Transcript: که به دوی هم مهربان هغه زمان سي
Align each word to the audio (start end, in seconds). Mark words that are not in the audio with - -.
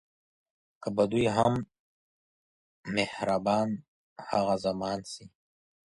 که 0.81 0.89
به 0.95 1.03
دوی 1.11 1.27
هم 1.37 1.53
مهربان 2.95 3.69
هغه 4.29 4.55
زمان 4.65 4.99
سي 5.11 5.25